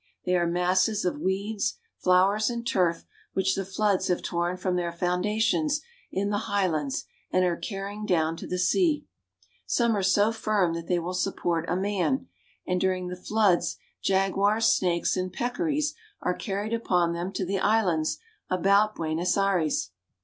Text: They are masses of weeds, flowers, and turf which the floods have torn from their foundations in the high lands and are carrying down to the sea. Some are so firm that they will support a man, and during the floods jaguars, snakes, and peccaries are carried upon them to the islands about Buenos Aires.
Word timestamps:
They 0.25 0.35
are 0.35 0.47
masses 0.47 1.05
of 1.05 1.19
weeds, 1.19 1.77
flowers, 1.99 2.49
and 2.49 2.65
turf 2.65 3.05
which 3.33 3.53
the 3.53 3.63
floods 3.63 4.07
have 4.07 4.23
torn 4.23 4.57
from 4.57 4.75
their 4.75 4.91
foundations 4.91 5.79
in 6.11 6.31
the 6.31 6.39
high 6.49 6.65
lands 6.65 7.05
and 7.29 7.45
are 7.45 7.55
carrying 7.55 8.07
down 8.07 8.35
to 8.37 8.47
the 8.47 8.57
sea. 8.57 9.05
Some 9.67 9.95
are 9.95 10.01
so 10.01 10.31
firm 10.31 10.73
that 10.73 10.87
they 10.87 10.97
will 10.97 11.13
support 11.13 11.69
a 11.69 11.75
man, 11.75 12.27
and 12.65 12.81
during 12.81 13.09
the 13.09 13.15
floods 13.15 13.77
jaguars, 14.01 14.65
snakes, 14.69 15.15
and 15.15 15.31
peccaries 15.31 15.93
are 16.23 16.33
carried 16.33 16.73
upon 16.73 17.13
them 17.13 17.31
to 17.33 17.45
the 17.45 17.59
islands 17.59 18.17
about 18.49 18.95
Buenos 18.95 19.37
Aires. 19.37 19.91